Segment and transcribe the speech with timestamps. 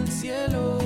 [0.00, 0.79] el cielo,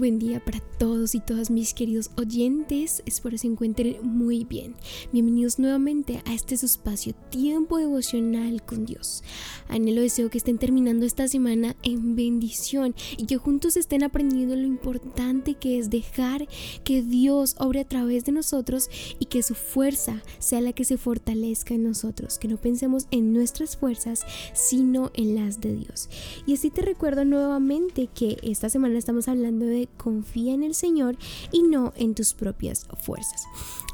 [0.00, 4.74] buen día para todos y todas mis queridos oyentes, espero se encuentren muy bien.
[5.12, 9.22] Bienvenidos nuevamente a este espacio, tiempo devocional con Dios.
[9.68, 14.66] Anhelo deseo que estén terminando esta semana en bendición y que juntos estén aprendiendo lo
[14.66, 16.48] importante que es dejar
[16.82, 20.96] que Dios obre a través de nosotros y que su fuerza sea la que se
[20.96, 26.08] fortalezca en nosotros, que no pensemos en nuestras fuerzas, sino en las de Dios.
[26.46, 31.16] Y así te recuerdo nuevamente que esta semana estamos hablando de confía en el Señor
[31.52, 33.44] y no en tus propias fuerzas.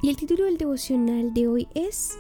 [0.02, 2.16] Y el título del devocional de hoy es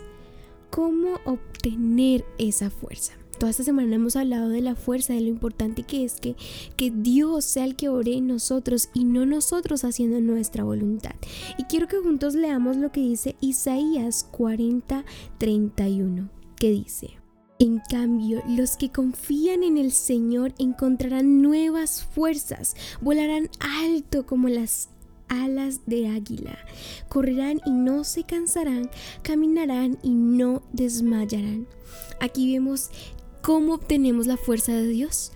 [0.70, 3.14] ¿Cómo obtener esa fuerza?
[3.38, 6.36] Toda esta semana hemos hablado de la fuerza, de lo importante que es que,
[6.76, 11.14] que Dios sea el que ore en nosotros y no nosotros haciendo nuestra voluntad.
[11.58, 15.04] Y quiero que juntos leamos lo que dice Isaías 40,
[15.38, 17.18] 31, que dice,
[17.58, 24.90] en cambio, los que confían en el Señor encontrarán nuevas fuerzas, volarán alto como las
[25.28, 26.58] alas de águila,
[27.08, 28.90] correrán y no se cansarán,
[29.22, 31.66] caminarán y no desmayarán.
[32.20, 32.90] Aquí vemos
[33.42, 35.32] cómo obtenemos la fuerza de Dios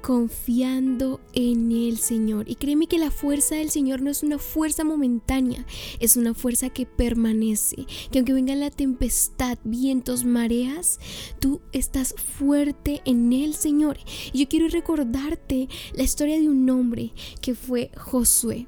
[0.00, 2.48] confiando en el Señor.
[2.48, 5.66] Y créeme que la fuerza del Señor no es una fuerza momentánea,
[5.98, 7.86] es una fuerza que permanece.
[8.10, 10.98] Que aunque venga la tempestad, vientos, mareas,
[11.38, 13.98] tú estás fuerte en el Señor.
[14.32, 18.66] Y yo quiero recordarte la historia de un hombre que fue Josué.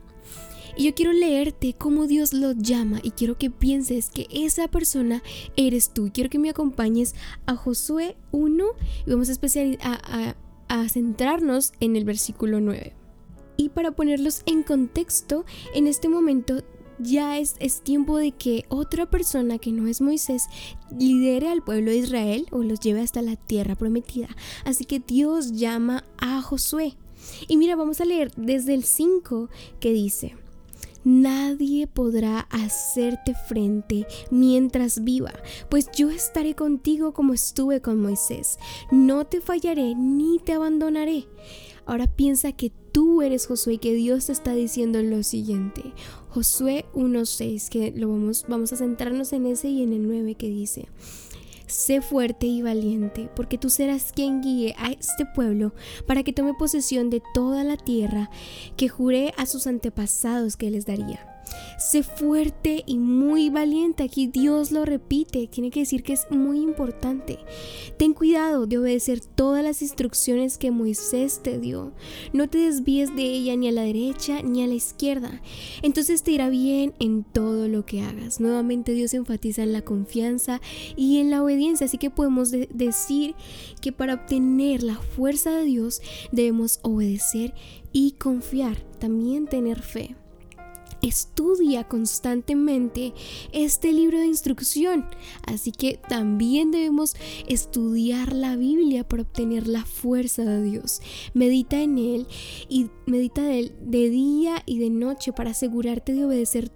[0.77, 5.23] Y yo quiero leerte cómo Dios lo llama y quiero que pienses que esa persona
[5.57, 6.11] eres tú.
[6.13, 8.65] Quiero que me acompañes a Josué 1
[9.07, 10.37] y vamos a, especializar a, a
[10.89, 12.95] centrarnos en el versículo 9.
[13.57, 16.63] Y para ponerlos en contexto, en este momento
[16.99, 20.47] ya es, es, tiempo de que otra persona que no es Moisés
[20.97, 24.29] lidere al pueblo de Israel o los lleve hasta la tierra prometida.
[24.65, 26.97] Así que Dios llama a Josué.
[27.49, 29.49] Y mira, vamos a leer desde el 5
[29.81, 30.37] que dice,
[31.05, 35.33] Nadie podrá hacerte frente mientras viva,
[35.69, 38.59] pues yo estaré contigo como estuve con Moisés.
[38.91, 41.27] No te fallaré ni te abandonaré.
[41.87, 45.83] Ahora piensa que tú eres Josué y que Dios te está diciendo lo siguiente.
[46.29, 50.49] Josué 1.6, que lo vamos, vamos a centrarnos en ese y en el 9 que
[50.49, 50.89] dice.
[51.73, 55.73] Sé fuerte y valiente, porque tú serás quien guíe a este pueblo
[56.07, 58.29] para que tome posesión de toda la tierra
[58.77, 61.32] que juré a sus antepasados que les daría.
[61.79, 64.05] Sé fuerte y muy valiente.
[64.05, 65.47] Aquí Dios lo repite.
[65.49, 67.39] Tiene que decir que es muy importante.
[67.99, 71.93] Ten cuidado de obedecer todas las instrucciones que Moisés te dio.
[72.33, 75.41] No te desvíes de ella ni a la derecha ni a la izquierda.
[75.83, 78.41] Entonces te irá bien en todo lo que hagas.
[78.41, 80.61] Nuevamente Dios enfatiza en la confianza
[80.97, 81.87] y en la obediencia.
[81.87, 83.35] Así que podemos decir
[83.81, 87.55] que para obtener la fuerza de Dios debemos obedecer
[87.93, 88.79] y confiar.
[88.99, 90.17] También tener fe.
[91.03, 93.13] Estudia constantemente
[93.53, 95.05] este libro de instrucción,
[95.45, 97.17] así que también debemos
[97.49, 101.03] estudiar la Biblia para obtener la fuerza de Dios.
[101.35, 102.27] Medita en él
[102.69, 106.71] y medita de él de día y de noche para asegurarte de obedecer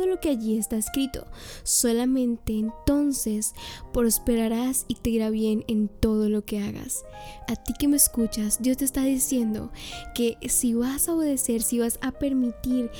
[0.00, 1.26] todo lo que allí está escrito.
[1.62, 3.52] Solamente entonces
[3.92, 7.04] prosperarás y te irá bien en todo lo que hagas.
[7.48, 9.70] A ti que me escuchas, Dios te está diciendo
[10.14, 12.90] que si vas a obedecer, si vas a permitir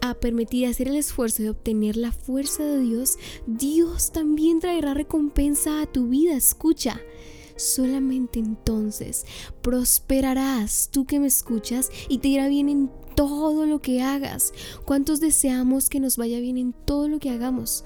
[0.00, 5.80] a permitir hacer el esfuerzo de obtener la fuerza de Dios, Dios también traerá recompensa
[5.80, 6.34] a tu vida.
[6.34, 7.00] Escucha.
[7.54, 9.24] Solamente entonces
[9.62, 14.52] prosperarás tú que me escuchas y te irá bien en todo lo que hagas.
[14.84, 17.84] ¿Cuántos deseamos que nos vaya bien en todo lo que hagamos?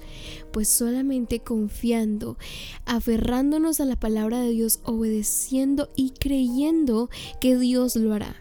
[0.51, 2.37] Pues solamente confiando,
[2.85, 7.09] aferrándonos a la palabra de Dios, obedeciendo y creyendo
[7.39, 8.35] que Dios lo hará.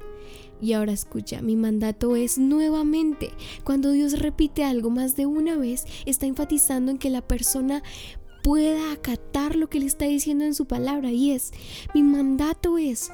[0.61, 3.31] Y ahora escucha, mi mandato es nuevamente,
[3.65, 7.83] cuando Dios repite algo más de una vez, está enfatizando en que la persona
[8.42, 11.53] pueda acatar lo que le está diciendo en su palabra y es,
[11.95, 13.10] mi mandato es,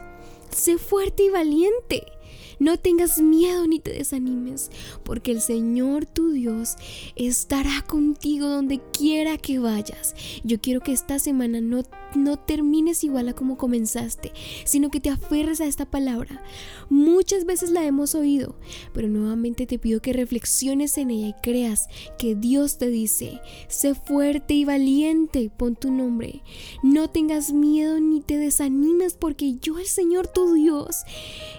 [0.51, 2.16] sé fuerte y valiente.
[2.59, 4.71] No tengas miedo ni te desanimes,
[5.05, 6.77] porque el Señor tu Dios
[7.15, 10.15] estará contigo donde quiera que vayas.
[10.43, 11.83] Yo quiero que esta semana no,
[12.15, 14.33] no termines igual a como comenzaste,
[14.65, 16.43] sino que te aferres a esta palabra.
[16.89, 18.57] Muchas veces la hemos oído,
[18.95, 21.89] pero nuevamente te pido que reflexiones en ella y creas
[22.19, 23.39] que Dios te dice,
[23.69, 26.43] sé fuerte y valiente, pon tu nombre.
[26.83, 31.03] No tengas miedo ni te desanimes, porque yo, el Señor tu Dios,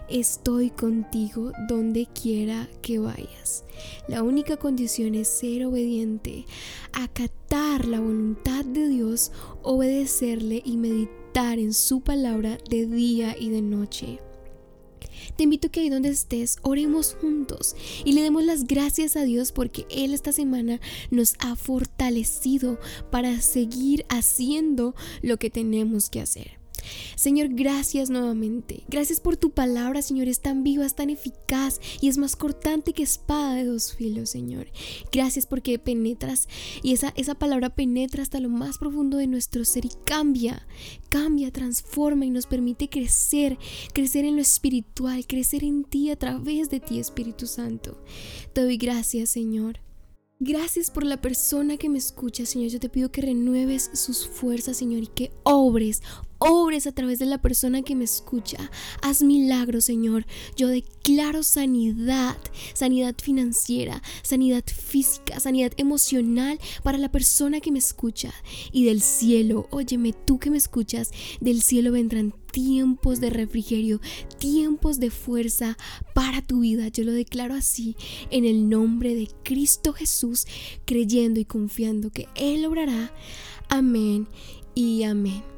[0.10, 3.66] estoy contigo contigo donde quiera que vayas.
[4.08, 6.46] La única condición es ser obediente,
[6.94, 13.62] acatar la voluntad de Dios, obedecerle y meditar en su palabra de día y de
[13.62, 14.22] noche.
[15.36, 17.76] Te invito que ahí donde estés oremos juntos
[18.06, 20.80] y le demos las gracias a Dios porque Él esta semana
[21.12, 22.80] nos ha fortalecido
[23.12, 26.57] para seguir haciendo lo que tenemos que hacer.
[27.16, 28.84] Señor, gracias nuevamente.
[28.88, 30.28] Gracias por tu palabra, Señor.
[30.28, 34.30] Es tan viva, es tan eficaz y es más cortante que espada de dos filos,
[34.30, 34.68] Señor.
[35.12, 36.48] Gracias porque penetras
[36.84, 40.68] y esa, esa palabra penetra hasta lo más profundo de nuestro ser y cambia,
[41.10, 43.58] cambia, transforma y nos permite crecer,
[43.94, 48.04] crecer en lo espiritual, crecer en ti a través de ti, Espíritu Santo.
[48.54, 49.80] Te doy gracias, Señor.
[50.40, 52.70] Gracias por la persona que me escucha, Señor.
[52.70, 56.04] Yo te pido que renueves sus fuerzas, Señor, y que obres,
[56.40, 58.70] obres a través de la persona que me escucha.
[59.02, 60.26] Haz milagros, Señor.
[60.56, 62.38] Yo declaro sanidad,
[62.74, 68.34] sanidad financiera, sanidad física, sanidad emocional para la persona que me escucha.
[68.72, 74.02] Y del cielo, óyeme, tú que me escuchas, del cielo vendrán tiempos de refrigerio,
[74.40, 75.78] tiempos de fuerza
[76.14, 76.88] para tu vida.
[76.88, 77.96] Yo lo declaro así
[78.32, 80.46] en el nombre de Cristo Jesús,
[80.86, 83.12] creyendo y confiando que Él obrará.
[83.70, 84.28] Amén
[84.74, 85.57] y amén.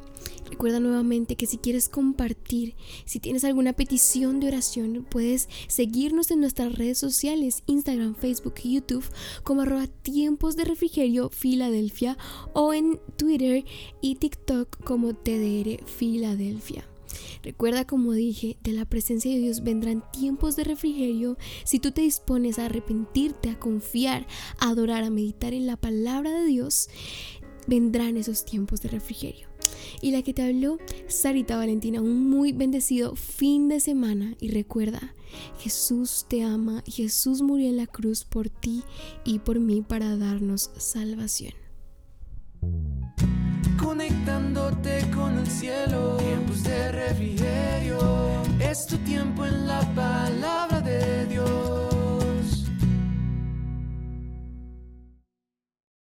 [0.50, 2.76] Recuerda nuevamente que si quieres compartir,
[3.06, 9.06] si tienes alguna petición de oración, puedes seguirnos en nuestras redes sociales, Instagram, Facebook YouTube
[9.44, 12.18] como arroba tiempos de refrigerio Filadelfia
[12.54, 13.64] o en Twitter
[14.02, 16.86] y TikTok como TDR Filadelfia.
[17.44, 22.02] Recuerda, como dije, de la presencia de Dios vendrán tiempos de refrigerio si tú te
[22.02, 24.28] dispones a arrepentirte, a confiar,
[24.60, 26.90] a adorar, a meditar en la palabra de Dios,
[27.68, 29.48] vendrán esos tiempos de refrigerio.
[30.02, 30.78] Y la que te habló,
[31.08, 34.36] Sarita Valentina, un muy bendecido fin de semana.
[34.40, 35.14] Y recuerda,
[35.60, 38.84] Jesús te ama Jesús murió en la cruz por ti
[39.24, 41.54] y por mí para darnos salvación.
[43.78, 46.09] Conectándote con el cielo.